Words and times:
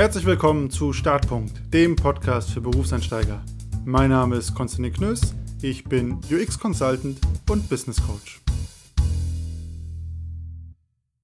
Herzlich 0.00 0.24
willkommen 0.24 0.70
zu 0.70 0.94
Startpunkt, 0.94 1.74
dem 1.74 1.94
Podcast 1.94 2.52
für 2.52 2.62
Berufseinsteiger. 2.62 3.44
Mein 3.84 4.08
Name 4.08 4.36
ist 4.36 4.54
Konstantin 4.54 4.94
Knöss, 4.94 5.34
ich 5.60 5.84
bin 5.84 6.12
UX-Consultant 6.30 7.20
und 7.50 7.68
Business 7.68 8.02
Coach. 8.06 8.40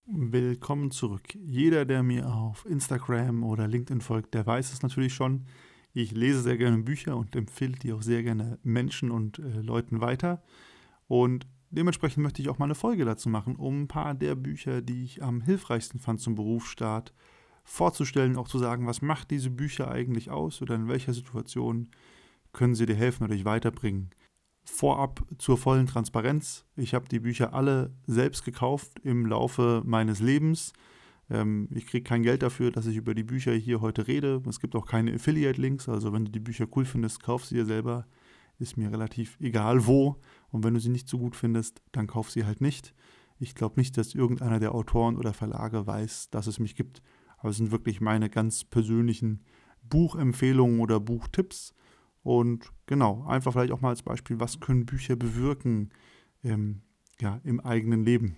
Willkommen 0.04 0.91
zurück. 0.91 1.23
Jeder, 1.43 1.87
der 1.87 2.03
mir 2.03 2.29
auf 2.29 2.67
Instagram 2.67 3.45
oder 3.45 3.67
LinkedIn 3.67 4.03
folgt, 4.03 4.35
der 4.35 4.47
weiß 4.47 4.71
es 4.74 4.83
natürlich 4.83 5.15
schon. 5.15 5.47
Ich 5.95 6.13
lese 6.13 6.43
sehr 6.43 6.58
gerne 6.58 6.77
Bücher 6.77 7.17
und 7.17 7.35
empfehle 7.35 7.79
die 7.83 7.95
auch 7.95 8.03
sehr 8.03 8.22
gerne 8.22 8.58
Menschen 8.63 9.11
und 9.11 9.38
äh, 9.38 9.63
Leuten 9.63 10.03
weiter. 10.03 10.43
Und 11.08 11.47
dementsprechend 11.71 12.22
möchte 12.22 12.43
ich 12.43 12.51
auch 12.51 12.58
mal 12.58 12.67
eine 12.67 12.74
Folge 12.74 13.06
dazu 13.06 13.31
machen, 13.31 13.56
um 13.56 13.85
ein 13.85 13.88
paar 13.88 14.13
der 14.13 14.35
Bücher, 14.35 14.83
die 14.83 15.03
ich 15.03 15.22
am 15.22 15.40
hilfreichsten 15.40 15.99
fand 15.99 16.20
zum 16.20 16.34
Berufsstart, 16.34 17.15
vorzustellen, 17.66 18.37
auch 18.37 18.48
zu 18.48 18.59
sagen, 18.59 18.87
was 18.87 19.02
macht 19.02 19.30
diese 19.30 19.51
Bücher 19.51 19.91
eigentlich 19.91 20.30
aus 20.30 20.62
oder 20.62 20.77
in 20.77 20.88
welcher 20.88 21.12
Situation 21.12 21.88
können 22.52 22.77
sie 22.77 22.86
dir 22.86 22.95
helfen 22.95 23.24
oder 23.24 23.34
dich 23.34 23.45
weiterbringen. 23.45 24.10
Vorab 24.64 25.24
zur 25.38 25.58
vollen 25.58 25.86
Transparenz. 25.86 26.64
Ich 26.77 26.94
habe 26.94 27.08
die 27.08 27.20
Bücher 27.20 27.55
alle 27.55 27.92
selbst 28.06 28.44
gekauft 28.44 29.00
im 29.02 29.27
Laufe 29.27 29.82
meines 29.84 30.20
Lebens. 30.20 30.72
Ähm, 31.28 31.68
ich 31.72 31.86
kriege 31.86 32.05
kein 32.05 32.22
Geld 32.22 32.42
dafür, 32.42 32.70
dass 32.70 32.86
ich 32.86 32.96
über 32.96 33.14
die 33.14 33.24
Bücher 33.24 33.52
hier 33.52 33.80
heute 33.80 34.06
rede. 34.06 34.42
Es 34.48 34.60
gibt 34.60 34.77
auch 34.77 34.86
keine 34.86 35.12
Affiliate-Links. 35.14 35.88
Also 35.88 36.12
wenn 36.12 36.24
du 36.24 36.30
die 36.30 36.41
Bücher 36.41 36.66
cool 36.77 36.84
findest, 36.84 37.22
kauf 37.22 37.44
sie 37.44 37.56
dir 37.56 37.66
selber. 37.66 38.06
Ist 38.58 38.77
mir 38.77 38.91
relativ 38.91 39.36
egal 39.41 39.86
wo. 39.86 40.16
Und 40.50 40.64
wenn 40.64 40.74
du 40.74 40.80
sie 40.80 40.88
nicht 40.88 41.08
so 41.08 41.19
gut 41.19 41.36
findest, 41.36 41.83
dann 41.92 42.06
kauf 42.06 42.30
sie 42.30 42.44
halt 42.44 42.60
nicht. 42.60 42.94
Ich 43.38 43.55
glaube 43.55 43.78
nicht, 43.78 43.98
dass 43.98 44.14
irgendeiner 44.14 44.60
der 44.60 44.74
Autoren 44.74 45.16
oder 45.16 45.34
Verlage 45.34 45.86
weiß, 45.86 46.30
dass 46.30 46.46
es 46.46 46.58
mich 46.58 46.74
gibt. 46.74 47.02
Aber 47.46 47.52
es 47.52 47.59
sind 47.59 47.70
wirklich 47.70 48.00
meine 48.00 48.28
ganz 48.28 48.64
persönlichen 48.64 49.41
Buchempfehlungen 49.88 50.80
oder 50.80 50.98
Buchtipps. 50.98 51.74
Und 52.25 52.72
genau, 52.86 53.25
einfach 53.25 53.52
vielleicht 53.52 53.70
auch 53.70 53.80
mal 53.80 53.91
als 53.91 54.02
Beispiel, 54.02 54.41
was 54.41 54.58
können 54.58 54.84
Bücher 54.84 55.14
bewirken 55.14 55.91
ähm, 56.42 56.83
ja, 57.20 57.41
im 57.44 57.61
eigenen 57.61 58.05
Leben. 58.05 58.36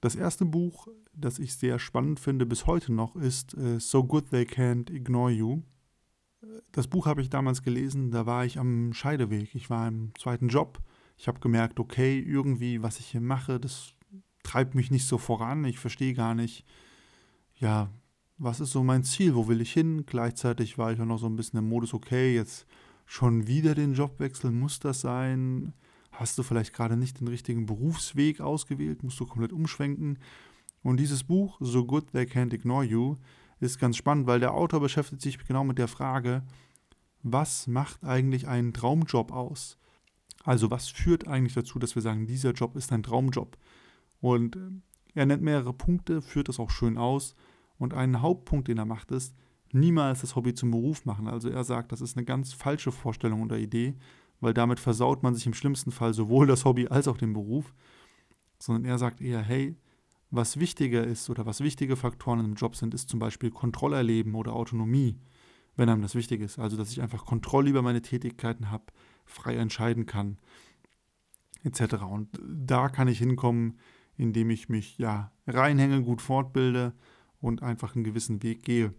Das 0.00 0.14
erste 0.16 0.46
Buch, 0.46 0.88
das 1.12 1.38
ich 1.38 1.52
sehr 1.52 1.78
spannend 1.78 2.18
finde 2.18 2.46
bis 2.46 2.66
heute 2.66 2.94
noch, 2.94 3.14
ist 3.14 3.52
äh, 3.58 3.78
So 3.78 4.04
Good 4.04 4.30
They 4.30 4.44
Can't 4.44 4.90
Ignore 4.90 5.32
You. 5.32 5.62
Das 6.72 6.88
Buch 6.88 7.04
habe 7.04 7.20
ich 7.20 7.28
damals 7.28 7.62
gelesen, 7.62 8.10
da 8.10 8.24
war 8.24 8.46
ich 8.46 8.58
am 8.58 8.94
Scheideweg. 8.94 9.54
Ich 9.54 9.68
war 9.68 9.86
im 9.86 10.14
zweiten 10.18 10.48
Job. 10.48 10.80
Ich 11.18 11.28
habe 11.28 11.40
gemerkt, 11.40 11.78
okay, 11.78 12.18
irgendwie, 12.18 12.82
was 12.82 13.00
ich 13.00 13.08
hier 13.08 13.20
mache, 13.20 13.60
das 13.60 13.92
treibt 14.44 14.74
mich 14.74 14.90
nicht 14.90 15.06
so 15.06 15.18
voran. 15.18 15.66
Ich 15.66 15.78
verstehe 15.78 16.14
gar 16.14 16.34
nicht, 16.34 16.64
ja, 17.56 17.90
was 18.40 18.58
ist 18.58 18.72
so 18.72 18.82
mein 18.82 19.04
Ziel, 19.04 19.34
wo 19.34 19.48
will 19.48 19.60
ich 19.60 19.72
hin? 19.72 20.04
Gleichzeitig 20.06 20.78
war 20.78 20.92
ich 20.92 21.00
auch 21.00 21.04
noch 21.04 21.18
so 21.18 21.26
ein 21.26 21.36
bisschen 21.36 21.58
im 21.58 21.68
Modus, 21.68 21.92
okay, 21.92 22.34
jetzt 22.34 22.66
schon 23.04 23.46
wieder 23.46 23.74
den 23.74 23.92
Job 23.92 24.18
wechseln, 24.18 24.58
muss 24.58 24.80
das 24.80 25.02
sein? 25.02 25.74
Hast 26.10 26.38
du 26.38 26.42
vielleicht 26.42 26.72
gerade 26.72 26.96
nicht 26.96 27.20
den 27.20 27.28
richtigen 27.28 27.66
Berufsweg 27.66 28.40
ausgewählt, 28.40 29.02
musst 29.02 29.20
du 29.20 29.26
komplett 29.26 29.52
umschwenken? 29.52 30.18
Und 30.82 30.96
dieses 30.96 31.22
Buch, 31.22 31.58
So 31.60 31.84
Good 31.84 32.12
They 32.12 32.24
Can't 32.24 32.54
Ignore 32.54 32.84
You, 32.84 33.16
ist 33.60 33.78
ganz 33.78 33.98
spannend, 33.98 34.26
weil 34.26 34.40
der 34.40 34.54
Autor 34.54 34.80
beschäftigt 34.80 35.20
sich 35.20 35.38
genau 35.46 35.62
mit 35.62 35.76
der 35.76 35.88
Frage, 35.88 36.42
was 37.22 37.66
macht 37.66 38.02
eigentlich 38.02 38.48
einen 38.48 38.72
Traumjob 38.72 39.32
aus? 39.32 39.76
Also 40.44 40.70
was 40.70 40.88
führt 40.88 41.28
eigentlich 41.28 41.52
dazu, 41.52 41.78
dass 41.78 41.94
wir 41.94 42.00
sagen, 42.00 42.26
dieser 42.26 42.52
Job 42.52 42.74
ist 42.74 42.90
ein 42.90 43.02
Traumjob? 43.02 43.58
Und 44.22 44.56
äh, 44.56 44.60
er 45.14 45.26
nennt 45.26 45.42
mehrere 45.42 45.74
Punkte, 45.74 46.22
führt 46.22 46.48
das 46.48 46.58
auch 46.58 46.70
schön 46.70 46.96
aus. 46.96 47.34
Und 47.80 47.94
ein 47.94 48.20
Hauptpunkt, 48.20 48.68
den 48.68 48.76
er 48.76 48.84
macht, 48.84 49.10
ist, 49.10 49.34
niemals 49.72 50.20
das 50.20 50.36
Hobby 50.36 50.52
zum 50.52 50.70
Beruf 50.70 51.06
machen. 51.06 51.26
Also 51.26 51.48
er 51.48 51.64
sagt, 51.64 51.92
das 51.92 52.02
ist 52.02 52.14
eine 52.14 52.26
ganz 52.26 52.52
falsche 52.52 52.92
Vorstellung 52.92 53.40
oder 53.40 53.56
Idee, 53.56 53.94
weil 54.40 54.52
damit 54.52 54.78
versaut 54.78 55.22
man 55.22 55.34
sich 55.34 55.46
im 55.46 55.54
schlimmsten 55.54 55.90
Fall 55.90 56.12
sowohl 56.12 56.46
das 56.46 56.66
Hobby 56.66 56.88
als 56.88 57.08
auch 57.08 57.16
den 57.16 57.32
Beruf. 57.32 57.74
Sondern 58.58 58.84
er 58.84 58.98
sagt 58.98 59.22
eher, 59.22 59.40
hey, 59.40 59.76
was 60.30 60.60
wichtiger 60.60 61.04
ist 61.04 61.30
oder 61.30 61.46
was 61.46 61.62
wichtige 61.62 61.96
Faktoren 61.96 62.44
im 62.44 62.54
Job 62.54 62.76
sind, 62.76 62.92
ist 62.92 63.08
zum 63.08 63.18
Beispiel 63.18 63.50
Kontrollerleben 63.50 64.34
oder 64.34 64.52
Autonomie, 64.52 65.16
wenn 65.76 65.88
einem 65.88 66.02
das 66.02 66.14
wichtig 66.14 66.42
ist. 66.42 66.58
Also, 66.58 66.76
dass 66.76 66.92
ich 66.92 67.00
einfach 67.00 67.24
Kontrolle 67.24 67.70
über 67.70 67.80
meine 67.80 68.02
Tätigkeiten 68.02 68.70
habe, 68.70 68.84
frei 69.24 69.56
entscheiden 69.56 70.04
kann, 70.04 70.36
etc. 71.64 71.94
Und 72.02 72.28
da 72.46 72.90
kann 72.90 73.08
ich 73.08 73.18
hinkommen, 73.18 73.78
indem 74.18 74.50
ich 74.50 74.68
mich 74.68 74.98
ja 74.98 75.32
reinhänge, 75.46 76.02
gut 76.02 76.20
fortbilde, 76.20 76.92
und 77.40 77.62
einfach 77.62 77.94
einen 77.94 78.04
gewissen 78.04 78.42
Weg 78.42 78.62
gehe. 78.62 78.94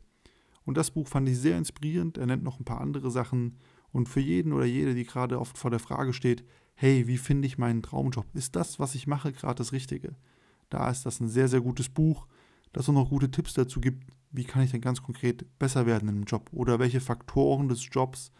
Und 0.63 0.77
das 0.77 0.91
Buch 0.91 1.07
fand 1.07 1.27
ich 1.29 1.37
sehr 1.37 1.57
inspirierend. 1.57 2.17
Er 2.17 2.27
nennt 2.27 2.43
noch 2.43 2.59
ein 2.59 2.65
paar 2.65 2.81
andere 2.81 3.11
Sachen. 3.11 3.57
Und 3.91 4.07
für 4.07 4.19
jeden 4.19 4.53
oder 4.53 4.65
jede, 4.65 4.93
die 4.93 5.05
gerade 5.05 5.39
oft 5.39 5.57
vor 5.57 5.71
der 5.71 5.79
Frage 5.79 6.13
steht, 6.13 6.43
hey, 6.75 7.07
wie 7.07 7.17
finde 7.17 7.47
ich 7.47 7.57
meinen 7.57 7.83
Traumjob? 7.83 8.25
Ist 8.33 8.55
das, 8.55 8.79
was 8.79 8.95
ich 8.95 9.07
mache, 9.07 9.31
gerade 9.31 9.55
das 9.55 9.71
Richtige? 9.71 10.15
Da 10.69 10.89
ist 10.89 11.05
das 11.05 11.19
ein 11.19 11.27
sehr, 11.27 11.47
sehr 11.47 11.61
gutes 11.61 11.89
Buch, 11.89 12.27
das 12.73 12.87
auch 12.87 12.93
noch 12.93 13.09
gute 13.09 13.29
Tipps 13.29 13.53
dazu 13.53 13.81
gibt, 13.81 14.05
wie 14.31 14.45
kann 14.45 14.63
ich 14.63 14.71
denn 14.71 14.81
ganz 14.81 15.03
konkret 15.03 15.45
besser 15.59 15.85
werden 15.85 16.07
im 16.07 16.23
Job? 16.23 16.49
Oder 16.53 16.79
welche 16.79 17.01
Faktoren 17.01 17.67
des 17.67 17.85
Jobs 17.91 18.31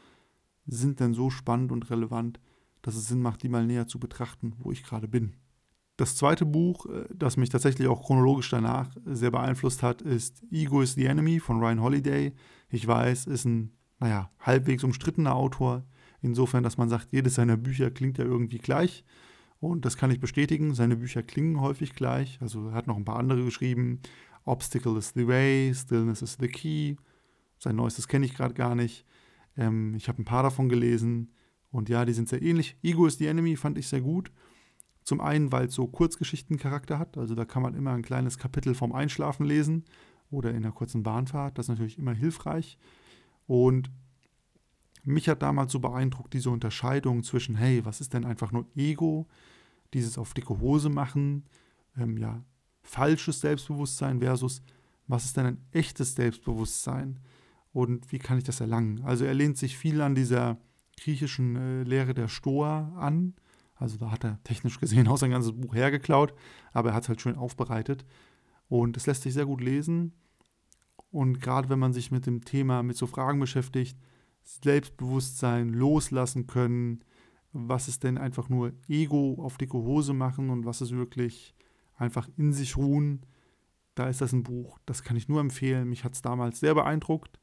sind 0.65 0.99
denn 0.99 1.13
so 1.13 1.29
spannend 1.29 1.71
und 1.71 1.89
relevant, 1.89 2.39
dass 2.81 2.95
es 2.95 3.07
Sinn 3.07 3.21
macht, 3.21 3.43
die 3.43 3.49
mal 3.49 3.65
näher 3.65 3.87
zu 3.87 3.99
betrachten, 3.99 4.53
wo 4.59 4.71
ich 4.71 4.83
gerade 4.83 5.07
bin. 5.07 5.33
Das 6.01 6.15
zweite 6.15 6.47
Buch, 6.47 6.87
äh, 6.87 7.05
das 7.13 7.37
mich 7.37 7.49
tatsächlich 7.49 7.87
auch 7.87 8.01
chronologisch 8.01 8.49
danach 8.49 8.89
sehr 9.05 9.29
beeinflusst 9.29 9.83
hat, 9.83 10.01
ist 10.01 10.41
Ego 10.51 10.81
is 10.81 10.95
the 10.95 11.05
Enemy 11.05 11.39
von 11.39 11.59
Ryan 11.59 11.79
Holiday. 11.79 12.33
Ich 12.71 12.87
weiß, 12.87 13.27
ist 13.27 13.45
ein, 13.45 13.73
naja, 13.99 14.31
halbwegs 14.39 14.83
umstrittener 14.83 15.35
Autor. 15.35 15.85
Insofern, 16.23 16.63
dass 16.63 16.79
man 16.79 16.89
sagt, 16.89 17.09
jedes 17.11 17.35
seiner 17.35 17.55
Bücher 17.55 17.91
klingt 17.91 18.17
ja 18.17 18.25
irgendwie 18.25 18.57
gleich. 18.57 19.05
Und 19.59 19.85
das 19.85 19.95
kann 19.95 20.09
ich 20.09 20.19
bestätigen. 20.19 20.73
Seine 20.73 20.95
Bücher 20.95 21.21
klingen 21.21 21.61
häufig 21.61 21.93
gleich. 21.93 22.39
Also 22.41 22.69
er 22.69 22.73
hat 22.73 22.87
noch 22.87 22.97
ein 22.97 23.05
paar 23.05 23.19
andere 23.19 23.45
geschrieben. 23.45 23.99
Obstacle 24.43 24.97
is 24.97 25.11
the 25.13 25.27
way, 25.27 25.71
Stillness 25.71 26.23
is 26.23 26.35
the 26.39 26.47
key. 26.47 26.95
Sein 27.59 27.75
neuestes 27.75 28.07
kenne 28.07 28.25
ich 28.25 28.33
gerade 28.33 28.55
gar 28.55 28.73
nicht. 28.73 29.05
Ähm, 29.55 29.93
ich 29.93 30.07
habe 30.07 30.19
ein 30.19 30.25
paar 30.25 30.41
davon 30.41 30.67
gelesen. 30.67 31.31
Und 31.69 31.89
ja, 31.89 32.05
die 32.05 32.13
sind 32.13 32.27
sehr 32.27 32.41
ähnlich. 32.41 32.75
Ego 32.81 33.05
is 33.05 33.19
the 33.19 33.27
Enemy 33.27 33.55
fand 33.55 33.77
ich 33.77 33.87
sehr 33.87 34.01
gut. 34.01 34.31
Zum 35.11 35.19
einen, 35.19 35.51
weil 35.51 35.65
es 35.65 35.75
so 35.75 35.87
Kurzgeschichtencharakter 35.87 36.97
hat, 36.97 37.17
also 37.17 37.35
da 37.35 37.43
kann 37.43 37.61
man 37.61 37.75
immer 37.75 37.91
ein 37.91 38.01
kleines 38.01 38.37
Kapitel 38.37 38.73
vom 38.73 38.93
Einschlafen 38.93 39.45
lesen 39.45 39.83
oder 40.29 40.51
in 40.51 40.55
einer 40.63 40.71
kurzen 40.71 41.03
Bahnfahrt, 41.03 41.57
das 41.57 41.65
ist 41.65 41.69
natürlich 41.71 41.97
immer 41.97 42.13
hilfreich. 42.13 42.77
Und 43.45 43.91
mich 45.03 45.27
hat 45.27 45.41
damals 45.41 45.73
so 45.73 45.81
beeindruckt 45.81 46.33
diese 46.33 46.49
Unterscheidung 46.49 47.23
zwischen, 47.23 47.57
hey, 47.57 47.83
was 47.83 47.99
ist 47.99 48.13
denn 48.13 48.23
einfach 48.23 48.53
nur 48.53 48.67
Ego, 48.73 49.27
dieses 49.93 50.17
auf 50.17 50.33
dicke 50.33 50.61
Hose 50.61 50.87
machen, 50.87 51.43
ähm, 51.97 52.15
ja, 52.17 52.41
falsches 52.81 53.41
Selbstbewusstsein 53.41 54.21
versus, 54.21 54.61
was 55.07 55.25
ist 55.25 55.35
denn 55.35 55.45
ein 55.45 55.65
echtes 55.73 56.15
Selbstbewusstsein 56.15 57.19
und 57.73 58.13
wie 58.13 58.19
kann 58.19 58.37
ich 58.37 58.45
das 58.45 58.61
erlangen? 58.61 59.01
Also 59.03 59.25
er 59.25 59.33
lehnt 59.33 59.57
sich 59.57 59.77
viel 59.77 59.99
an 59.99 60.15
dieser 60.15 60.57
griechischen 60.97 61.57
äh, 61.57 61.83
Lehre 61.83 62.13
der 62.13 62.29
Stoa 62.29 62.93
an, 62.95 63.33
also 63.81 63.97
da 63.97 64.11
hat 64.11 64.23
er 64.23 64.41
technisch 64.43 64.79
gesehen 64.79 65.07
auch 65.07 65.17
sein 65.17 65.31
ganzes 65.31 65.53
Buch 65.53 65.73
hergeklaut, 65.73 66.33
aber 66.71 66.89
er 66.89 66.95
hat 66.95 67.03
es 67.03 67.09
halt 67.09 67.21
schön 67.21 67.35
aufbereitet. 67.35 68.05
Und 68.69 68.95
es 68.95 69.07
lässt 69.07 69.23
sich 69.23 69.33
sehr 69.33 69.45
gut 69.45 69.61
lesen. 69.61 70.13
Und 71.09 71.41
gerade 71.41 71.67
wenn 71.69 71.79
man 71.79 71.91
sich 71.91 72.11
mit 72.11 72.25
dem 72.25 72.45
Thema, 72.45 72.83
mit 72.83 72.95
so 72.95 73.07
Fragen 73.07 73.39
beschäftigt, 73.39 73.97
Selbstbewusstsein 74.43 75.73
loslassen 75.73 76.47
können, 76.47 77.03
was 77.53 77.87
ist 77.87 78.03
denn 78.03 78.17
einfach 78.17 78.49
nur 78.49 78.71
Ego 78.87 79.37
auf 79.41 79.57
dicke 79.57 79.77
Hose 79.77 80.13
machen 80.13 80.49
und 80.49 80.65
was 80.65 80.81
ist 80.81 80.91
wirklich 80.91 81.53
einfach 81.97 82.29
in 82.37 82.53
sich 82.53 82.77
ruhen, 82.77 83.25
da 83.95 84.07
ist 84.07 84.21
das 84.21 84.31
ein 84.31 84.43
Buch, 84.43 84.79
das 84.85 85.03
kann 85.03 85.17
ich 85.17 85.27
nur 85.27 85.41
empfehlen. 85.41 85.89
Mich 85.89 86.05
hat 86.05 86.13
es 86.13 86.21
damals 86.21 86.59
sehr 86.61 86.73
beeindruckt 86.73 87.39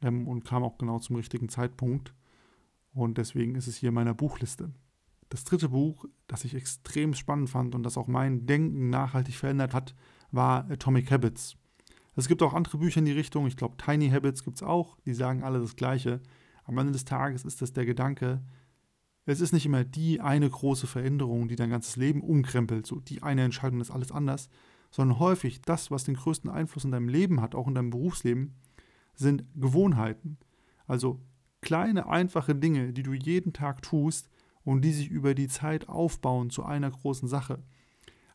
ähm, 0.00 0.26
und 0.26 0.44
kam 0.44 0.62
auch 0.62 0.78
genau 0.78 0.98
zum 1.00 1.16
richtigen 1.16 1.48
Zeitpunkt. 1.48 2.14
Und 2.94 3.18
deswegen 3.18 3.56
ist 3.56 3.66
es 3.66 3.76
hier 3.76 3.90
in 3.90 3.94
meiner 3.94 4.14
Buchliste. 4.14 4.72
Das 5.28 5.44
dritte 5.44 5.70
Buch, 5.70 6.04
das 6.26 6.44
ich 6.44 6.54
extrem 6.54 7.14
spannend 7.14 7.50
fand 7.50 7.74
und 7.74 7.82
das 7.82 7.96
auch 7.96 8.06
mein 8.06 8.46
Denken 8.46 8.90
nachhaltig 8.90 9.34
verändert 9.34 9.74
hat, 9.74 9.94
war 10.30 10.70
Atomic 10.70 11.10
Habits. 11.10 11.56
Es 12.14 12.28
gibt 12.28 12.42
auch 12.42 12.54
andere 12.54 12.78
Bücher 12.78 13.00
in 13.00 13.04
die 13.04 13.12
Richtung, 13.12 13.46
ich 13.46 13.56
glaube 13.56 13.76
Tiny 13.76 14.10
Habits 14.10 14.44
gibt 14.44 14.56
es 14.56 14.62
auch, 14.62 14.98
die 15.04 15.14
sagen 15.14 15.42
alle 15.42 15.60
das 15.60 15.76
Gleiche. 15.76 16.20
Am 16.64 16.78
Ende 16.78 16.92
des 16.92 17.04
Tages 17.04 17.44
ist 17.44 17.60
das 17.60 17.72
der 17.72 17.84
Gedanke, 17.84 18.42
es 19.28 19.40
ist 19.40 19.52
nicht 19.52 19.66
immer 19.66 19.84
die 19.84 20.20
eine 20.20 20.48
große 20.48 20.86
Veränderung, 20.86 21.48
die 21.48 21.56
dein 21.56 21.70
ganzes 21.70 21.96
Leben 21.96 22.22
umkrempelt, 22.22 22.86
so 22.86 23.00
die 23.00 23.24
eine 23.24 23.42
Entscheidung 23.42 23.80
ist 23.80 23.90
alles 23.90 24.12
anders, 24.12 24.48
sondern 24.92 25.18
häufig 25.18 25.60
das, 25.62 25.90
was 25.90 26.04
den 26.04 26.14
größten 26.14 26.48
Einfluss 26.48 26.84
in 26.84 26.92
deinem 26.92 27.08
Leben 27.08 27.40
hat, 27.40 27.56
auch 27.56 27.66
in 27.66 27.74
deinem 27.74 27.90
Berufsleben, 27.90 28.54
sind 29.14 29.44
Gewohnheiten. 29.56 30.38
Also 30.86 31.20
kleine, 31.60 32.08
einfache 32.08 32.54
Dinge, 32.54 32.92
die 32.92 33.02
du 33.02 33.14
jeden 33.14 33.52
Tag 33.52 33.82
tust, 33.82 34.30
und 34.66 34.82
die 34.82 34.92
sich 34.92 35.08
über 35.08 35.34
die 35.34 35.46
Zeit 35.46 35.88
aufbauen 35.88 36.50
zu 36.50 36.64
einer 36.64 36.90
großen 36.90 37.28
Sache. 37.28 37.62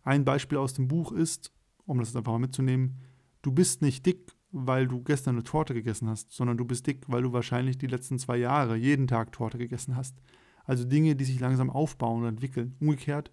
Ein 0.01 0.23
Beispiel 0.23 0.57
aus 0.57 0.73
dem 0.73 0.87
Buch 0.87 1.11
ist, 1.11 1.51
um 1.85 1.99
das 1.99 2.15
einfach 2.15 2.31
mal 2.31 2.39
mitzunehmen, 2.39 3.01
du 3.41 3.51
bist 3.51 3.81
nicht 3.81 4.05
dick, 4.05 4.31
weil 4.53 4.87
du 4.87 5.03
gestern 5.03 5.35
eine 5.35 5.43
Torte 5.43 5.73
gegessen 5.73 6.09
hast, 6.09 6.31
sondern 6.31 6.57
du 6.57 6.63
bist 6.63 6.87
dick, 6.87 7.03
weil 7.07 7.21
du 7.21 7.33
wahrscheinlich 7.33 7.77
die 7.77 7.87
letzten 7.87 8.17
zwei 8.17 8.37
Jahre 8.37 8.77
jeden 8.77 9.07
Tag 9.07 9.33
Torte 9.33 9.57
gegessen 9.57 9.97
hast. 9.97 10.15
Also 10.63 10.85
Dinge, 10.85 11.17
die 11.17 11.25
sich 11.25 11.39
langsam 11.41 11.69
aufbauen 11.69 12.21
und 12.21 12.29
entwickeln. 12.29 12.77
Umgekehrt, 12.79 13.31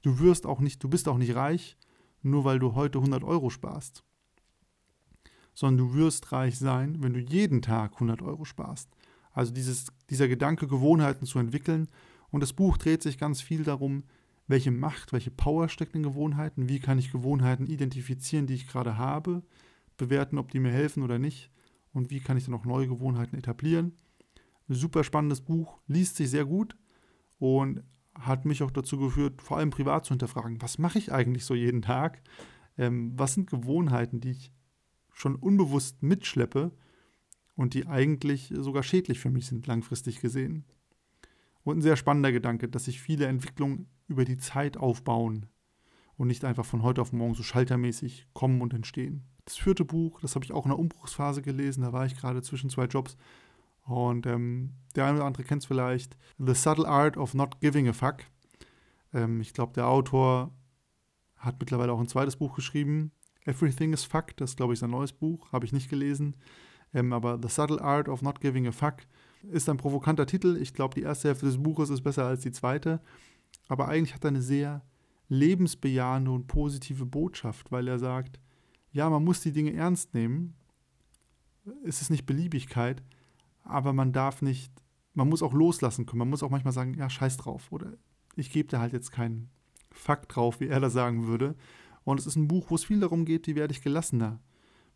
du 0.00 0.18
wirst 0.18 0.46
auch 0.46 0.60
nicht, 0.60 0.82
du 0.82 0.88
bist 0.88 1.08
auch 1.08 1.18
nicht 1.18 1.34
reich, 1.34 1.76
nur 2.22 2.44
weil 2.46 2.58
du 2.58 2.74
heute 2.74 2.98
100 2.98 3.22
Euro 3.22 3.50
sparst. 3.50 4.02
Sondern 5.52 5.88
du 5.88 5.94
wirst 5.94 6.32
reich 6.32 6.58
sein, 6.58 7.02
wenn 7.02 7.12
du 7.12 7.20
jeden 7.20 7.60
Tag 7.60 7.94
100 7.94 8.22
Euro 8.22 8.46
sparst. 8.46 8.88
Also 9.32 9.52
dieses, 9.52 9.88
dieser 10.08 10.26
Gedanke, 10.26 10.66
Gewohnheiten 10.66 11.26
zu 11.26 11.38
entwickeln. 11.38 11.88
Und 12.30 12.42
das 12.42 12.52
Buch 12.52 12.76
dreht 12.76 13.02
sich 13.02 13.18
ganz 13.18 13.40
viel 13.40 13.64
darum, 13.64 14.04
welche 14.46 14.70
Macht, 14.70 15.12
welche 15.12 15.30
Power 15.30 15.68
steckt 15.68 15.94
in 15.94 16.02
Gewohnheiten, 16.02 16.68
wie 16.68 16.80
kann 16.80 16.98
ich 16.98 17.12
Gewohnheiten 17.12 17.66
identifizieren, 17.66 18.46
die 18.46 18.54
ich 18.54 18.66
gerade 18.66 18.98
habe, 18.98 19.42
bewerten, 19.96 20.38
ob 20.38 20.50
die 20.50 20.60
mir 20.60 20.72
helfen 20.72 21.02
oder 21.02 21.18
nicht 21.18 21.50
und 21.92 22.10
wie 22.10 22.20
kann 22.20 22.36
ich 22.36 22.44
dann 22.46 22.54
auch 22.54 22.64
neue 22.64 22.88
Gewohnheiten 22.88 23.36
etablieren. 23.36 23.92
Super 24.68 25.04
spannendes 25.04 25.40
Buch, 25.40 25.78
liest 25.86 26.16
sich 26.16 26.30
sehr 26.30 26.44
gut 26.44 26.76
und 27.38 27.82
hat 28.14 28.44
mich 28.44 28.62
auch 28.62 28.70
dazu 28.70 28.98
geführt, 28.98 29.40
vor 29.40 29.58
allem 29.58 29.70
privat 29.70 30.04
zu 30.04 30.10
hinterfragen, 30.10 30.60
was 30.60 30.78
mache 30.78 30.98
ich 30.98 31.12
eigentlich 31.12 31.44
so 31.44 31.54
jeden 31.54 31.82
Tag? 31.82 32.22
Ähm, 32.76 33.12
was 33.16 33.34
sind 33.34 33.50
Gewohnheiten, 33.50 34.20
die 34.20 34.32
ich 34.32 34.52
schon 35.12 35.36
unbewusst 35.36 36.02
mitschleppe 36.02 36.72
und 37.54 37.74
die 37.74 37.86
eigentlich 37.86 38.52
sogar 38.56 38.82
schädlich 38.82 39.20
für 39.20 39.30
mich 39.30 39.46
sind, 39.46 39.66
langfristig 39.66 40.20
gesehen? 40.20 40.64
Und 41.62 41.78
ein 41.78 41.82
sehr 41.82 41.96
spannender 41.96 42.32
Gedanke, 42.32 42.68
dass 42.68 42.86
sich 42.86 43.00
viele 43.00 43.26
Entwicklungen 43.26 43.88
über 44.08 44.24
die 44.24 44.38
Zeit 44.38 44.76
aufbauen 44.76 45.46
und 46.16 46.26
nicht 46.26 46.44
einfach 46.44 46.64
von 46.64 46.82
heute 46.82 47.00
auf 47.00 47.12
morgen 47.12 47.34
so 47.34 47.42
schaltermäßig 47.42 48.28
kommen 48.32 48.60
und 48.60 48.74
entstehen. 48.74 49.24
Das 49.44 49.56
vierte 49.56 49.84
Buch, 49.84 50.20
das 50.20 50.34
habe 50.34 50.44
ich 50.44 50.52
auch 50.52 50.64
in 50.64 50.70
der 50.70 50.78
Umbruchsphase 50.78 51.42
gelesen, 51.42 51.82
da 51.82 51.92
war 51.92 52.06
ich 52.06 52.16
gerade 52.16 52.42
zwischen 52.42 52.70
zwei 52.70 52.84
Jobs. 52.84 53.16
Und 53.84 54.26
ähm, 54.26 54.74
der 54.94 55.06
eine 55.06 55.16
oder 55.16 55.26
andere 55.26 55.44
kennt 55.44 55.62
es 55.62 55.66
vielleicht. 55.66 56.16
The 56.38 56.54
Subtle 56.54 56.86
Art 56.86 57.16
of 57.16 57.34
Not 57.34 57.60
Giving 57.60 57.88
a 57.88 57.92
Fuck. 57.92 58.18
Ähm, 59.12 59.40
ich 59.40 59.52
glaube, 59.52 59.72
der 59.72 59.88
Autor 59.88 60.52
hat 61.36 61.58
mittlerweile 61.58 61.92
auch 61.92 62.00
ein 62.00 62.08
zweites 62.08 62.36
Buch 62.36 62.54
geschrieben. 62.54 63.12
Everything 63.46 63.92
is 63.92 64.04
Fuck, 64.04 64.36
das 64.36 64.50
ist, 64.50 64.56
glaube 64.56 64.74
ich, 64.74 64.78
sein 64.78 64.90
neues 64.90 65.12
Buch, 65.12 65.50
habe 65.52 65.64
ich 65.64 65.72
nicht 65.72 65.88
gelesen. 65.88 66.36
Ähm, 66.92 67.12
aber 67.12 67.38
The 67.42 67.48
Subtle 67.48 67.80
Art 67.80 68.08
of 68.08 68.22
Not 68.22 68.40
Giving 68.40 68.66
a 68.66 68.72
Fuck 68.72 68.98
ist 69.42 69.68
ein 69.68 69.76
provokanter 69.76 70.26
Titel. 70.26 70.56
Ich 70.60 70.74
glaube, 70.74 70.94
die 70.94 71.02
erste 71.02 71.28
Hälfte 71.28 71.46
des 71.46 71.62
Buches 71.62 71.90
ist 71.90 72.02
besser 72.02 72.26
als 72.26 72.42
die 72.42 72.52
zweite. 72.52 73.00
Aber 73.68 73.88
eigentlich 73.88 74.14
hat 74.14 74.24
er 74.24 74.28
eine 74.28 74.42
sehr 74.42 74.82
lebensbejahende 75.28 76.30
und 76.30 76.46
positive 76.46 77.06
Botschaft, 77.06 77.70
weil 77.70 77.88
er 77.88 77.98
sagt, 77.98 78.40
ja, 78.92 79.08
man 79.08 79.24
muss 79.24 79.40
die 79.40 79.52
Dinge 79.52 79.72
ernst 79.72 80.14
nehmen. 80.14 80.54
Es 81.84 82.02
ist 82.02 82.10
nicht 82.10 82.26
Beliebigkeit, 82.26 83.02
aber 83.62 83.92
man 83.92 84.12
darf 84.12 84.42
nicht, 84.42 84.72
man 85.14 85.28
muss 85.28 85.42
auch 85.42 85.52
loslassen 85.52 86.06
können. 86.06 86.18
Man 86.18 86.30
muss 86.30 86.42
auch 86.42 86.50
manchmal 86.50 86.72
sagen, 86.72 86.94
ja, 86.94 87.08
scheiß 87.08 87.36
drauf. 87.36 87.70
Oder 87.70 87.92
ich 88.34 88.50
gebe 88.50 88.68
da 88.68 88.80
halt 88.80 88.92
jetzt 88.92 89.12
keinen 89.12 89.50
Fakt 89.92 90.34
drauf, 90.34 90.60
wie 90.60 90.68
er 90.68 90.80
das 90.80 90.92
sagen 90.92 91.26
würde. 91.26 91.54
Und 92.04 92.18
es 92.18 92.26
ist 92.26 92.36
ein 92.36 92.48
Buch, 92.48 92.70
wo 92.70 92.74
es 92.74 92.84
viel 92.84 93.00
darum 93.00 93.24
geht, 93.24 93.46
wie 93.46 93.54
werde 93.54 93.72
ich 93.72 93.82
gelassener. 93.82 94.40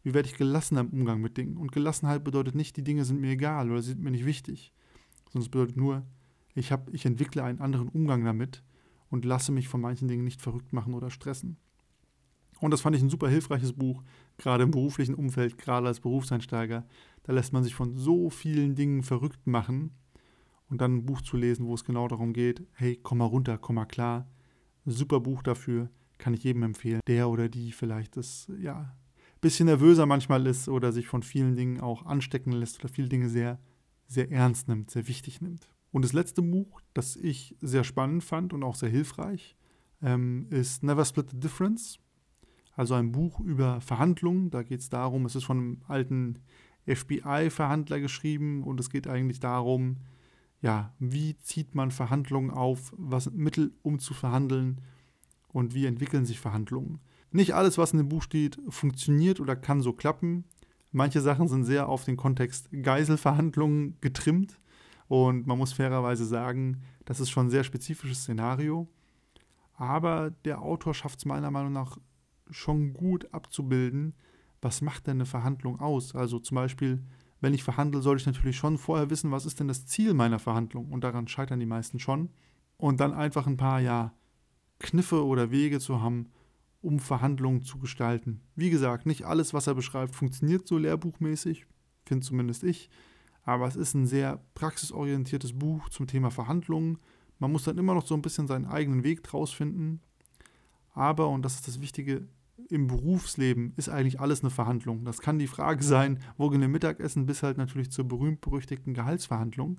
Wie 0.04 0.12
werde 0.12 0.28
ich 0.28 0.36
gelassener 0.36 0.82
im 0.82 0.90
Umgang 0.90 1.20
mit 1.20 1.38
Dingen? 1.38 1.56
Und 1.56 1.72
Gelassenheit 1.72 2.22
bedeutet 2.22 2.54
nicht, 2.54 2.76
die 2.76 2.84
Dinge 2.84 3.06
sind 3.06 3.20
mir 3.20 3.30
egal 3.30 3.70
oder 3.70 3.80
sind 3.82 4.00
mir 4.00 4.10
nicht 4.10 4.26
wichtig, 4.26 4.72
sondern 5.30 5.46
es 5.46 5.48
bedeutet 5.48 5.76
nur, 5.76 6.06
ich, 6.54 6.70
hab, 6.70 6.92
ich 6.92 7.06
entwickle 7.06 7.42
einen 7.42 7.60
anderen 7.60 7.88
Umgang 7.88 8.22
damit 8.22 8.62
und 9.08 9.24
lasse 9.24 9.50
mich 9.50 9.66
von 9.66 9.80
manchen 9.80 10.06
Dingen 10.06 10.24
nicht 10.24 10.42
verrückt 10.42 10.74
machen 10.74 10.92
oder 10.92 11.10
stressen. 11.10 11.56
Und 12.60 12.70
das 12.70 12.82
fand 12.82 12.94
ich 12.94 13.02
ein 13.02 13.10
super 13.10 13.28
hilfreiches 13.28 13.72
Buch, 13.72 14.02
gerade 14.36 14.62
im 14.62 14.70
beruflichen 14.70 15.14
Umfeld, 15.14 15.56
gerade 15.56 15.86
als 15.86 16.00
Berufseinsteiger. 16.00 16.86
Da 17.22 17.32
lässt 17.32 17.52
man 17.52 17.64
sich 17.64 17.74
von 17.74 17.96
so 17.96 18.28
vielen 18.28 18.74
Dingen 18.74 19.02
verrückt 19.02 19.46
machen 19.46 19.92
und 20.68 20.82
dann 20.82 20.96
ein 20.96 21.06
Buch 21.06 21.22
zu 21.22 21.38
lesen, 21.38 21.66
wo 21.66 21.74
es 21.74 21.84
genau 21.84 22.08
darum 22.08 22.34
geht, 22.34 22.66
hey, 22.74 23.00
komm 23.02 23.18
mal 23.18 23.24
runter, 23.24 23.56
komm 23.56 23.76
mal 23.76 23.86
klar. 23.86 24.28
Super 24.84 25.20
Buch 25.20 25.42
dafür, 25.42 25.88
kann 26.18 26.34
ich 26.34 26.44
jedem 26.44 26.62
empfehlen, 26.62 27.00
der 27.06 27.30
oder 27.30 27.48
die 27.48 27.72
vielleicht 27.72 28.16
das, 28.16 28.50
ja, 28.60 28.94
bisschen 29.44 29.66
nervöser 29.66 30.06
manchmal 30.06 30.46
ist 30.46 30.70
oder 30.70 30.90
sich 30.90 31.06
von 31.06 31.22
vielen 31.22 31.54
Dingen 31.54 31.78
auch 31.78 32.06
anstecken 32.06 32.52
lässt 32.52 32.80
oder 32.80 32.88
viele 32.88 33.10
Dinge 33.10 33.28
sehr, 33.28 33.60
sehr 34.06 34.32
ernst 34.32 34.68
nimmt, 34.68 34.90
sehr 34.90 35.06
wichtig 35.06 35.42
nimmt. 35.42 35.68
Und 35.92 36.02
das 36.02 36.14
letzte 36.14 36.40
Buch, 36.40 36.80
das 36.94 37.14
ich 37.14 37.54
sehr 37.60 37.84
spannend 37.84 38.24
fand 38.24 38.54
und 38.54 38.62
auch 38.62 38.74
sehr 38.74 38.88
hilfreich, 38.88 39.54
ähm, 40.00 40.46
ist 40.48 40.82
Never 40.82 41.04
Split 41.04 41.28
the 41.30 41.40
Difference. 41.40 41.98
Also 42.74 42.94
ein 42.94 43.12
Buch 43.12 43.38
über 43.38 43.82
Verhandlungen. 43.82 44.48
Da 44.48 44.62
geht 44.62 44.80
es 44.80 44.88
darum, 44.88 45.26
es 45.26 45.36
ist 45.36 45.44
von 45.44 45.58
einem 45.58 45.82
alten 45.88 46.38
FBI-Verhandler 46.86 48.00
geschrieben 48.00 48.62
und 48.62 48.80
es 48.80 48.88
geht 48.88 49.06
eigentlich 49.06 49.40
darum, 49.40 49.98
ja, 50.62 50.94
wie 50.98 51.36
zieht 51.36 51.74
man 51.74 51.90
Verhandlungen 51.90 52.50
auf, 52.50 52.94
was 52.96 53.24
sind 53.24 53.36
Mittel, 53.36 53.74
um 53.82 53.98
zu 53.98 54.14
verhandeln 54.14 54.80
und 55.48 55.74
wie 55.74 55.84
entwickeln 55.84 56.24
sich 56.24 56.40
Verhandlungen. 56.40 57.00
Nicht 57.34 57.52
alles, 57.52 57.78
was 57.78 57.90
in 57.90 57.98
dem 57.98 58.08
Buch 58.08 58.22
steht, 58.22 58.60
funktioniert 58.68 59.40
oder 59.40 59.56
kann 59.56 59.80
so 59.80 59.92
klappen. 59.92 60.44
Manche 60.92 61.20
Sachen 61.20 61.48
sind 61.48 61.64
sehr 61.64 61.88
auf 61.88 62.04
den 62.04 62.16
Kontext 62.16 62.68
Geiselverhandlungen 62.70 63.96
getrimmt. 64.00 64.60
Und 65.08 65.44
man 65.44 65.58
muss 65.58 65.72
fairerweise 65.72 66.26
sagen, 66.26 66.82
das 67.04 67.18
ist 67.18 67.30
schon 67.30 67.46
ein 67.46 67.50
sehr 67.50 67.64
spezifisches 67.64 68.20
Szenario. 68.20 68.86
Aber 69.74 70.30
der 70.44 70.62
Autor 70.62 70.94
schafft 70.94 71.18
es 71.18 71.24
meiner 71.24 71.50
Meinung 71.50 71.72
nach 71.72 71.98
schon 72.50 72.92
gut 72.92 73.26
abzubilden, 73.34 74.14
was 74.62 74.80
macht 74.80 75.08
denn 75.08 75.16
eine 75.16 75.26
Verhandlung 75.26 75.80
aus. 75.80 76.14
Also 76.14 76.38
zum 76.38 76.54
Beispiel, 76.54 77.02
wenn 77.40 77.52
ich 77.52 77.64
verhandle, 77.64 78.00
sollte 78.00 78.20
ich 78.20 78.26
natürlich 78.26 78.56
schon 78.56 78.78
vorher 78.78 79.10
wissen, 79.10 79.32
was 79.32 79.44
ist 79.44 79.58
denn 79.58 79.66
das 79.66 79.86
Ziel 79.86 80.14
meiner 80.14 80.38
Verhandlung. 80.38 80.92
Und 80.92 81.02
daran 81.02 81.26
scheitern 81.26 81.58
die 81.58 81.66
meisten 81.66 81.98
schon. 81.98 82.30
Und 82.76 83.00
dann 83.00 83.12
einfach 83.12 83.48
ein 83.48 83.56
paar, 83.56 83.80
ja, 83.80 84.12
Kniffe 84.78 85.26
oder 85.26 85.50
Wege 85.50 85.80
zu 85.80 86.00
haben, 86.00 86.30
um 86.84 86.98
Verhandlungen 86.98 87.62
zu 87.62 87.78
gestalten. 87.78 88.42
Wie 88.54 88.70
gesagt, 88.70 89.06
nicht 89.06 89.24
alles, 89.24 89.54
was 89.54 89.66
er 89.66 89.74
beschreibt, 89.74 90.14
funktioniert 90.14 90.68
so 90.68 90.76
lehrbuchmäßig, 90.76 91.66
finde 92.04 92.26
zumindest 92.26 92.62
ich, 92.62 92.90
aber 93.42 93.66
es 93.66 93.76
ist 93.76 93.94
ein 93.94 94.06
sehr 94.06 94.40
praxisorientiertes 94.54 95.58
Buch 95.58 95.88
zum 95.88 96.06
Thema 96.06 96.30
Verhandlungen. 96.30 96.98
Man 97.38 97.52
muss 97.52 97.64
dann 97.64 97.78
immer 97.78 97.94
noch 97.94 98.06
so 98.06 98.14
ein 98.14 98.22
bisschen 98.22 98.46
seinen 98.46 98.66
eigenen 98.66 99.02
Weg 99.02 99.22
draus 99.22 99.50
finden. 99.50 100.00
Aber, 100.92 101.28
und 101.28 101.42
das 101.42 101.56
ist 101.56 101.68
das 101.68 101.80
Wichtige, 101.80 102.28
im 102.70 102.86
Berufsleben 102.86 103.72
ist 103.76 103.88
eigentlich 103.88 104.20
alles 104.20 104.42
eine 104.42 104.50
Verhandlung. 104.50 105.04
Das 105.04 105.20
kann 105.20 105.38
die 105.38 105.46
Frage 105.46 105.82
sein, 105.82 106.20
wo 106.36 106.50
gehen 106.50 106.60
wir 106.60 106.68
Mittagessen, 106.68 107.26
bis 107.26 107.42
halt 107.42 107.58
natürlich 107.58 107.90
zur 107.90 108.06
berühmt-berüchtigten 108.06 108.94
Gehaltsverhandlung. 108.94 109.78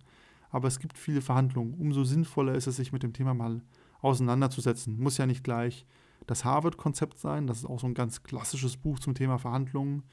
Aber 0.50 0.68
es 0.68 0.80
gibt 0.80 0.98
viele 0.98 1.22
Verhandlungen. 1.22 1.74
Umso 1.75 2.03
sinnvoller 2.03 2.56
ist 2.56 2.68
es, 2.68 2.75
sich 2.75 2.91
mit 2.91 3.03
dem 3.03 3.13
Thema 3.13 3.34
mal 3.34 3.62
auseinanderzusetzen. 4.01 5.00
Muss 5.00 5.18
ja 5.18 5.25
nicht 5.25 5.44
gleich 5.44 5.86
das 6.27 6.46
Harvard-Konzept 6.46 7.20
sein. 7.20 7.48
Das 7.48 7.60
ist 7.60 7.65
auch 7.65 7.79
so 7.79 7.88
ein 7.88 7.94
ganz 7.94 8.24
klassisches 8.24 8.77
Buch 8.77 9.00
zum 9.00 9.15
Thema 9.15 9.38
Verhandlungen. 9.38 10.03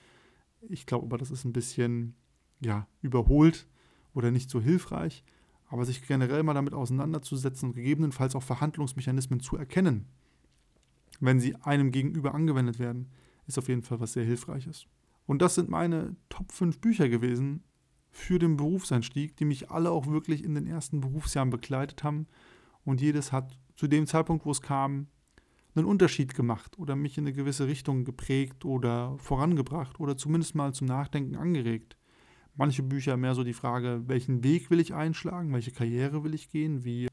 Ich 0.69 0.87
glaube 0.87 1.07
aber, 1.07 1.19
das 1.19 1.31
ist 1.31 1.45
ein 1.45 1.53
bisschen 1.53 2.15
ja, 2.61 2.87
überholt 3.01 3.67
oder 4.15 4.31
nicht 4.31 4.51
so 4.51 4.61
hilfreich. 4.61 5.25
Aber 5.67 5.85
sich 5.85 6.07
generell 6.07 6.43
mal 6.43 6.55
damit 6.55 6.75
auseinanderzusetzen 6.75 7.71
und 7.71 7.75
gegebenenfalls 7.75 8.37
auch 8.37 8.43
Verhandlungsmechanismen 8.43 9.41
zu 9.41 9.57
erkennen, 9.57 10.07
wenn 11.21 11.41
sie 11.41 11.57
einem 11.57 11.93
gegenüber 11.93 12.35
angewendet 12.35 12.79
werden, 12.79 13.09
ist 13.47 13.59
auf 13.59 13.69
jeden 13.69 13.83
Fall 13.83 14.01
was 14.01 14.13
sehr 14.13 14.25
Hilfreiches. 14.25 14.87
Und 15.27 15.41
das 15.41 15.55
sind 15.55 15.71
meine 15.71 16.17
Top 16.29 16.53
5 16.53 16.81
Bücher 16.81 17.09
gewesen 17.09 17.63
für 18.11 18.39
den 18.39 18.57
Berufseinstieg, 18.57 19.37
die 19.37 19.45
mich 19.45 19.71
alle 19.71 19.91
auch 19.91 20.07
wirklich 20.07 20.45
in 20.45 20.55
den 20.55 20.67
ersten 20.67 21.01
Berufsjahren 21.01 21.51
begleitet 21.51 22.05
haben. 22.05 22.27
Und 22.85 23.01
jedes 23.01 23.33
hat 23.33 23.59
zu 23.77 23.89
dem 23.89 24.07
Zeitpunkt, 24.07 24.45
wo 24.45 24.51
es 24.51 24.61
kam, 24.61 25.07
einen 25.75 25.87
Unterschied 25.87 26.35
gemacht 26.35 26.79
oder 26.79 26.97
mich 26.97 27.17
in 27.19 27.25
eine 27.25 27.33
gewisse 27.33 27.67
Richtung 27.67 28.05
geprägt 28.05 28.65
oder 28.65 29.17
vorangebracht 29.19 30.01
oder 30.01 30.17
zumindest 30.17 30.55
mal 30.55 30.75
zum 30.75 30.87
Nachdenken 30.87 31.37
angeregt. 31.37 31.97
Manche 32.55 32.83
Bücher 32.83 33.17
mehr 33.17 33.35
so 33.35 33.45
die 33.45 33.55
Frage, 33.55 34.03
welchen 34.07 34.45
Weg 34.45 34.71
will 34.71 34.81
ich 34.81 34.93
einschlagen, 34.93 35.53
welche 35.53 35.71
Karriere 35.71 36.23
will 36.23 36.35
ich 36.35 36.51
gehen, 36.51 36.85
wie 36.85 37.09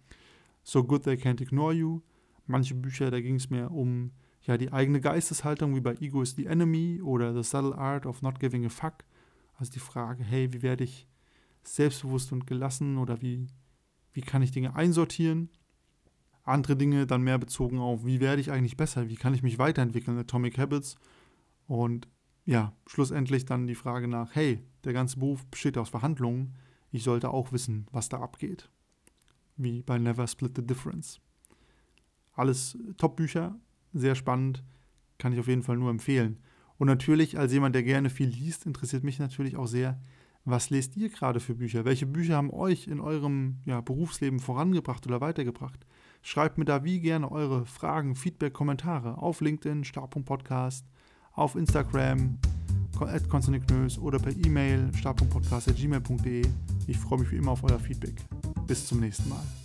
So 0.63 0.83
Good 0.83 1.03
They 1.03 1.15
Can't 1.15 1.41
Ignore 1.41 1.73
You. 1.73 2.01
Manche 2.45 2.75
Bücher, 2.75 3.09
da 3.11 3.21
ging 3.21 3.35
es 3.35 3.49
mehr 3.49 3.71
um 3.71 4.11
ja, 4.41 4.57
die 4.57 4.73
eigene 4.73 4.99
Geisteshaltung, 4.99 5.75
wie 5.75 5.81
bei 5.81 5.95
Ego 5.95 6.21
is 6.21 6.35
the 6.35 6.45
Enemy 6.45 7.01
oder 7.01 7.33
The 7.33 7.43
Subtle 7.43 7.77
Art 7.77 8.05
of 8.05 8.21
Not 8.21 8.39
Giving 8.39 8.65
a 8.65 8.69
Fuck. 8.69 9.05
Also 9.55 9.71
die 9.71 9.79
Frage, 9.79 10.23
hey, 10.23 10.51
wie 10.51 10.61
werde 10.61 10.83
ich 10.83 11.07
selbstbewusst 11.63 12.31
und 12.31 12.47
gelassen 12.47 12.97
oder 12.97 13.21
wie, 13.21 13.47
wie 14.13 14.21
kann 14.21 14.41
ich 14.41 14.51
Dinge 14.51 14.75
einsortieren? 14.75 15.49
Andere 16.43 16.75
Dinge 16.75 17.05
dann 17.05 17.21
mehr 17.21 17.37
bezogen 17.37 17.79
auf, 17.79 18.05
wie 18.05 18.19
werde 18.19 18.41
ich 18.41 18.51
eigentlich 18.51 18.77
besser, 18.77 19.09
wie 19.09 19.15
kann 19.15 19.33
ich 19.33 19.43
mich 19.43 19.59
weiterentwickeln, 19.59 20.17
Atomic 20.17 20.57
Habits. 20.57 20.95
Und 21.67 22.07
ja, 22.45 22.73
schlussendlich 22.87 23.45
dann 23.45 23.67
die 23.67 23.75
Frage 23.75 24.07
nach, 24.07 24.33
hey, 24.33 24.63
der 24.83 24.93
ganze 24.93 25.19
Beruf 25.19 25.45
besteht 25.45 25.77
aus 25.77 25.89
Verhandlungen, 25.89 26.55
ich 26.91 27.03
sollte 27.03 27.29
auch 27.29 27.51
wissen, 27.51 27.85
was 27.91 28.09
da 28.09 28.19
abgeht. 28.19 28.69
Wie 29.55 29.83
bei 29.83 29.99
Never 29.99 30.25
Split 30.27 30.55
the 30.55 30.65
Difference. 30.65 31.19
Alles 32.33 32.77
Top-Bücher, 32.97 33.59
sehr 33.93 34.15
spannend, 34.15 34.63
kann 35.17 35.33
ich 35.33 35.39
auf 35.39 35.47
jeden 35.47 35.61
Fall 35.61 35.77
nur 35.77 35.91
empfehlen. 35.91 36.39
Und 36.77 36.87
natürlich, 36.87 37.37
als 37.37 37.51
jemand, 37.51 37.75
der 37.75 37.83
gerne 37.83 38.09
viel 38.09 38.29
liest, 38.29 38.65
interessiert 38.65 39.03
mich 39.03 39.19
natürlich 39.19 39.57
auch 39.57 39.67
sehr, 39.67 39.99
was 40.45 40.69
lest 40.69 40.97
ihr 40.97 41.09
gerade 41.09 41.39
für 41.39 41.55
Bücher? 41.55 41.85
Welche 41.85 42.05
Bücher 42.05 42.35
haben 42.35 42.51
euch 42.51 42.87
in 42.87 42.99
eurem 42.99 43.57
ja, 43.65 43.81
Berufsleben 43.81 44.39
vorangebracht 44.39 45.05
oder 45.05 45.21
weitergebracht? 45.21 45.85
Schreibt 46.21 46.57
mir 46.57 46.65
da 46.65 46.83
wie 46.83 46.99
gerne 46.99 47.31
eure 47.31 47.65
Fragen, 47.65 48.15
Feedback, 48.15 48.53
Kommentare 48.53 49.17
auf 49.17 49.41
LinkedIn, 49.41 49.83
Startpunkt 49.83 50.27
Podcast, 50.27 50.85
auf 51.33 51.55
Instagram, 51.55 52.37
at 52.99 53.23
oder 54.01 54.19
per 54.19 54.35
E-Mail 54.35 54.91
startpunktpodcast.gmail.de. 54.93 56.45
Ich 56.87 56.97
freue 56.97 57.19
mich 57.19 57.31
wie 57.31 57.37
immer 57.37 57.51
auf 57.51 57.63
euer 57.63 57.79
Feedback. 57.79 58.15
Bis 58.67 58.87
zum 58.87 58.99
nächsten 58.99 59.29
Mal. 59.29 59.58